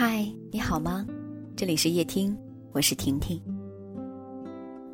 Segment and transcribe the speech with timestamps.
[0.00, 1.04] 嗨，你好吗？
[1.56, 2.38] 这里是夜听，
[2.70, 3.42] 我是婷婷。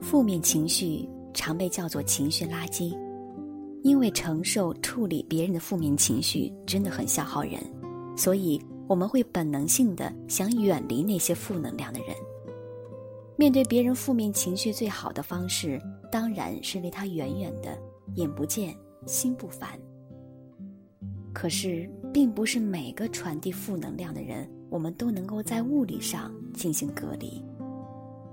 [0.01, 2.99] 负面情绪常被叫做情绪垃圾，
[3.83, 7.61] 因为承受、处理别人的负面情绪真的很消耗人，
[8.17, 8.59] 所以
[8.89, 12.17] 我们会本能性的想远离那些负能量的人。
[13.37, 15.79] 面对别人负面情绪，最好的方式
[16.11, 17.79] 当然是离他远远的，
[18.15, 19.79] 眼不见心不烦。
[21.35, 24.49] 可是，并不是每个传递负能量的人。
[24.71, 27.41] 我们都能够在物理上进行隔离，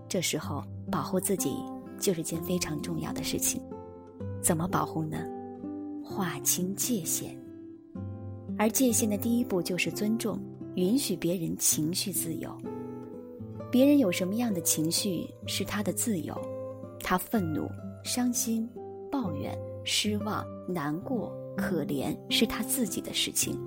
[0.07, 1.55] 这时候保护自己
[1.99, 3.61] 就是件非常重要的事情。
[4.41, 5.17] 怎么保护呢？
[6.03, 7.37] 划清界限。
[8.57, 10.39] 而界限的第一步就是尊重，
[10.75, 12.55] 允许别人情绪自由。
[13.71, 16.35] 别人有什么样的情绪是他的自由，
[17.01, 17.69] 他愤怒、
[18.03, 18.67] 伤心、
[19.11, 23.59] 抱怨、失望、难过、可怜是他自己的事情。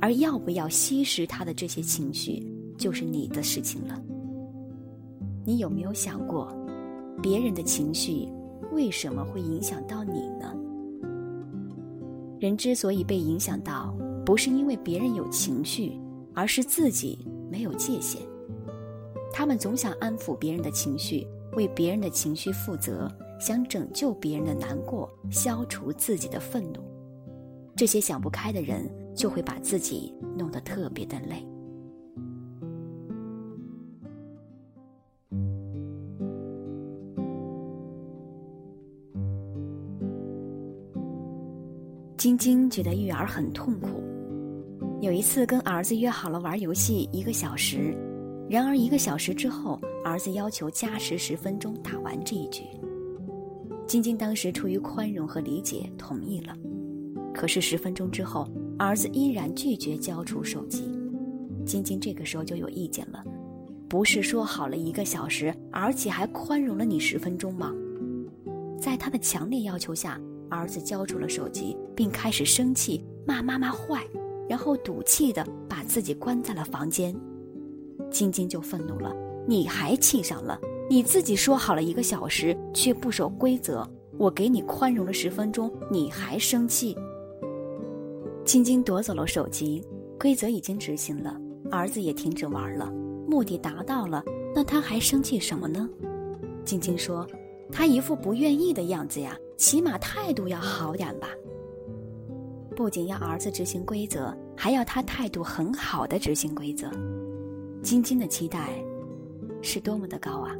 [0.00, 4.00] 而要不要吸食他的这些情绪，就是你的事情了。
[5.44, 6.54] 你有没有想过，
[7.20, 8.28] 别人的情绪
[8.70, 10.54] 为什么会影响到你呢？
[12.38, 13.92] 人之所以被影响到，
[14.24, 15.98] 不是因为别人有情绪，
[16.32, 18.22] 而是自己没有界限。
[19.32, 26.80] 他们总想安抚别人的情绪，为别人的情绪负责，想拯救别人的难过，消除自己的愤怒。
[27.78, 28.86] 这些想不开的人。
[29.18, 31.44] 就会把自己弄得特别的累。
[42.16, 43.88] 晶晶觉得育儿很痛苦，
[45.00, 47.92] 有一次跟儿子约好了玩游戏一个小时，
[48.48, 52.62] 然而一个小时之后，儿子要求加时十分钟打完这一局。
[53.84, 56.56] 晶晶当时出于宽容和理解同意了，
[57.38, 58.48] 可是十分钟之后。
[58.80, 60.88] 儿子依然拒绝交出手机，
[61.66, 63.24] 晶晶这个时候就有意见了，
[63.88, 67.74] 不是说好了一个小时，而且还宽容了你十分钟吗？
[68.80, 74.06] 在他的强烈要求下，儿子交出了手机，并开始生气，骂妈妈坏，
[74.48, 77.12] 然后赌气的把自己关在了房间。
[78.12, 79.12] 晶晶就愤怒了，
[79.44, 80.56] 你还气上了？
[80.88, 83.84] 你自己说好了一个小时，却不守规则，
[84.16, 86.96] 我给你宽容了十分钟，你还生气？
[88.48, 89.84] 晶晶夺走了手机，
[90.18, 91.38] 规则已经执行了，
[91.70, 92.90] 儿子也停止玩了，
[93.28, 95.86] 目的达到了，那他还生气什么呢？
[96.64, 97.28] 晶晶说
[97.70, 101.28] ：“他一副不愿意的样子呀，起码态度要好点吧。”
[102.74, 106.90] 不仅要儿子执行规则，还要他态度很好的执行规则。
[107.82, 108.82] 晶晶的期待
[109.60, 110.56] 是多么的高啊！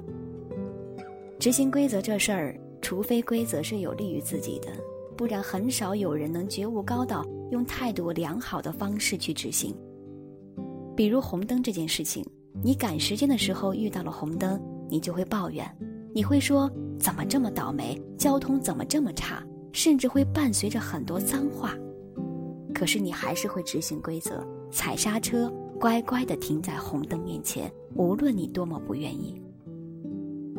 [1.38, 4.69] 执行规则这事儿，除非规则是有利于自己的。
[5.16, 9.75] 不然，很少有人能觉悟高到用态度良好的方式去执行。
[10.97, 12.25] 比如红灯这件事情，
[12.62, 14.60] 你赶时间的时候遇到了红灯，
[14.91, 15.64] 你就会抱怨，
[16.14, 21.76] 你会说怎么这么倒霉，交通怎么这么差，甚至会伴随着很多脏话。
[22.75, 29.41] 可是你还是会执行规则，踩刹车，乖乖地停在红灯面前，无论你多么不愿意。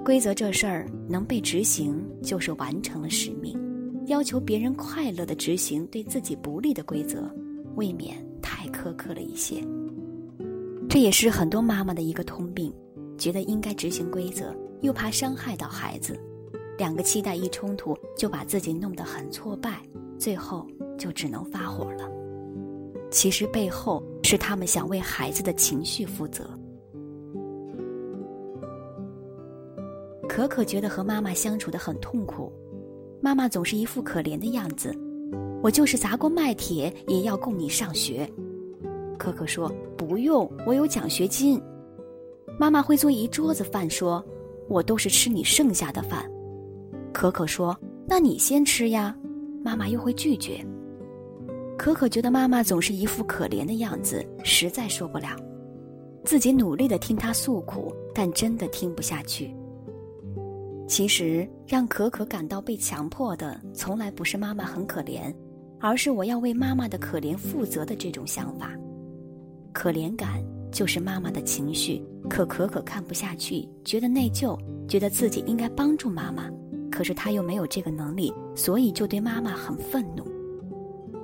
[0.06, 3.60] 规则这事儿能被执行，就是完成了使命。
[4.10, 7.32] 要求别人快乐的执行对自己不利的规则，
[7.76, 9.64] 未免太苛刻了一些。
[10.90, 12.74] 这也是很多妈妈的一个通病，
[13.20, 16.20] 觉得应该执行规则，又怕伤害到孩子，
[16.76, 19.80] 两个期待一冲突，就把自己弄得很挫败，
[20.18, 20.66] 最后
[20.98, 22.10] 就只能发火了。
[23.12, 26.50] 其实背后是他们想为孩子的情绪负责。
[30.28, 32.52] 可可觉得和妈妈相处的很痛苦。
[33.22, 34.96] 妈妈总是一副可怜的样子，
[35.62, 38.30] 我就是砸锅卖铁也要供你上学。
[39.18, 41.62] 可可说不用，我有奖学金。
[42.58, 44.24] 妈妈会做一桌子饭，说
[44.68, 46.30] 我都是吃你剩下的饭。
[47.14, 49.16] 可可说那你先吃呀，
[49.64, 50.66] 妈妈又会拒绝。
[51.78, 55.36] 可可觉得妈妈总是一副可怜的样子，实在受不了，
[56.24, 59.54] 自己努力的听她诉苦，但真的听不下去。
[60.90, 65.32] 其实，让可可感到被强迫的，从来不是妈妈很可怜，
[65.80, 68.72] 而是我要为妈妈的可怜负责的这种想法。
[69.72, 74.58] 可怜感就是妈妈的情绪，可可可看不下去，觉得内疚，
[74.88, 76.50] 觉得自己应该帮助妈妈，
[76.90, 80.26] 可是她又没有这个能力，所以就对妈妈很愤怒。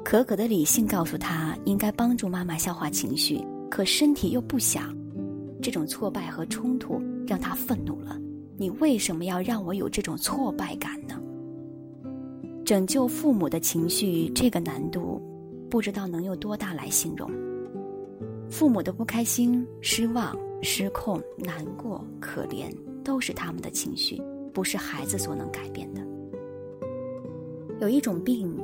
[0.03, 4.95] 可可的理性告诉她应该帮助妈妈消化情绪，可身体又不想，
[5.59, 8.15] 这种挫败和冲突让她愤怒了。
[8.57, 11.21] 你为什么要让我有这种挫败感呢？
[12.63, 15.21] 拯救父母的情绪，这个难度，
[15.69, 17.29] 不知道能有多大来形容。
[18.49, 22.73] 父母的不开心、失望、失控、难过、可怜，
[23.03, 24.21] 都是他们的情绪，
[24.53, 26.01] 不是孩子所能改变的。
[27.81, 28.57] 有一种病，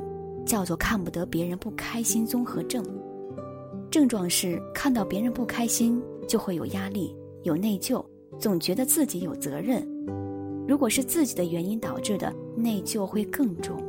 [0.46, 2.82] 叫做看不得别人不开心综合症。
[3.90, 8.02] 症状是看到别人不开心就会有压力、有内疚，
[8.42, 9.86] 总觉得自己有责任。
[10.66, 13.80] 如果是自己的原因导致的，内疚会更重。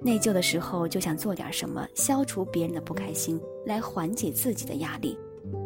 [0.00, 5.18] 内疚的时候就想做点什么消除别人的不开心，来缓解自己的压力，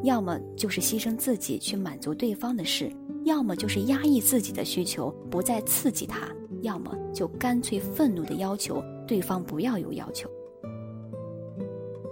[0.02, 2.90] 要么就是牺牲自己去满足对方的事，
[3.24, 6.26] 要么就是压抑自己的需求，不再刺激他，
[6.62, 10.26] 要么就干脆愤怒的要求对方不要有要求。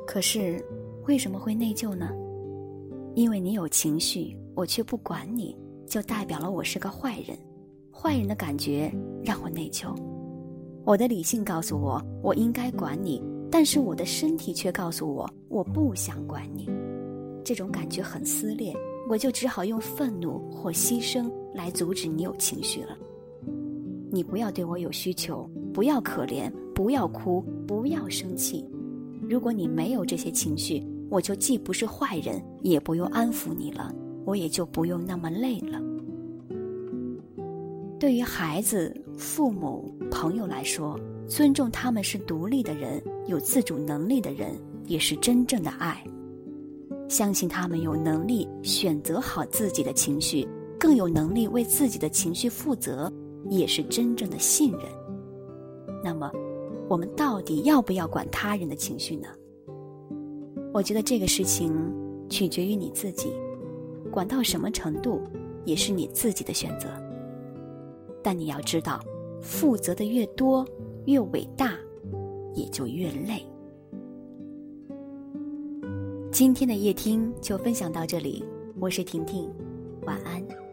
[0.06, 0.62] 可是。
[1.06, 2.10] 为什么会内疚呢？
[3.14, 7.34] 因为你有情绪，我却不管你，就代表了我是个坏人。
[7.90, 8.92] 坏人的感觉
[9.24, 9.96] 让我内疚。
[10.84, 16.68] 我的理性告诉我我应该管你，但是我的身体却告诉我我不想管你。
[17.42, 18.76] 这种感觉很撕裂，
[19.08, 22.94] 我就只好用愤怒或牺牲来阻止你有情绪了。
[24.10, 28.62] 你不要对我有需求，不要可怜，不要哭，不要生气。
[29.26, 33.90] 如果你没有这些情绪，我就既不是坏人，也不用安抚你了，
[34.30, 35.82] 我也就不用那么累了。
[37.98, 40.96] 对于孩子、父母、朋友来说，
[41.26, 44.56] 尊重他们是独立的人、有自主能力的人，
[44.86, 46.00] 也是真正的爱。
[47.08, 50.46] 相信他们有能力选择好自己的情绪，
[50.78, 53.12] 更有能力为自己的情绪负责，
[53.48, 54.82] 也是真正的信任。
[56.04, 56.30] 那么。
[56.88, 59.28] 我们到底要不要管他人的情绪呢？
[60.74, 61.72] 我觉得这个事情
[62.28, 63.32] 取决于你自己，
[64.10, 65.22] 管到什么程度
[65.64, 66.88] 也是你自己的选择。
[68.22, 69.00] 但你要知道，
[69.40, 70.66] 负责的越多，
[71.06, 71.74] 越伟大，
[72.54, 73.46] 也就越累。
[76.32, 78.44] 今天的夜听就分享到这里，
[78.78, 79.50] 我是婷婷，
[80.02, 80.69] 晚安。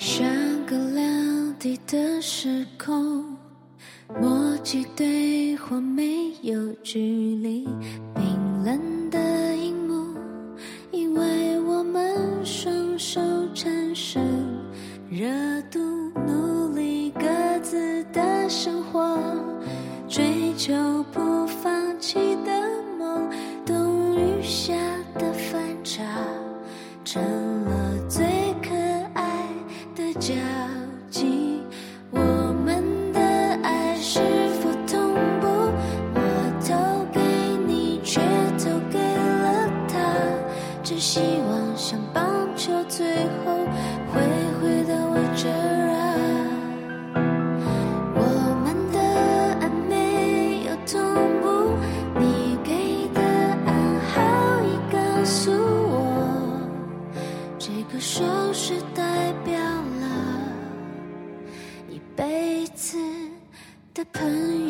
[0.00, 0.26] 相
[0.64, 3.36] 隔两地的时空，
[4.18, 5.19] 默契对。
[43.44, 43.46] 后，
[44.12, 44.14] 会
[44.60, 45.52] 回到我这儿
[45.96, 46.00] 啊。
[48.14, 48.18] 我
[48.64, 48.96] 们的
[49.60, 49.92] 爱没
[50.64, 50.92] 有同
[51.40, 51.44] 步，
[52.18, 52.22] 你
[52.64, 52.70] 给
[53.14, 53.20] 的
[53.66, 53.68] 暗
[54.10, 54.12] 号
[54.62, 55.94] 已告诉我，
[57.58, 58.22] 这个手
[58.52, 60.04] 势代表了
[61.88, 62.98] 一辈子
[63.94, 64.69] 的朋